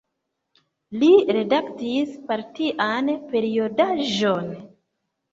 Li 1.01 1.09
redaktis 1.35 2.15
partian 2.31 3.11
periodaĵon. 3.33 4.49